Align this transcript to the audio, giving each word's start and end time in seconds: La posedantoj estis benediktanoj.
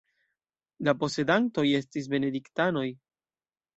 La 0.87 0.95
posedantoj 1.03 1.65
estis 1.81 2.09
benediktanoj. 2.15 2.87